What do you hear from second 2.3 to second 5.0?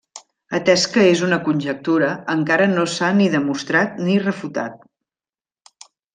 encara no s'ha ni demostrat ni refutat.